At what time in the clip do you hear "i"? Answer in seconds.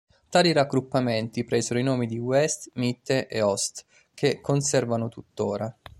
1.79-1.83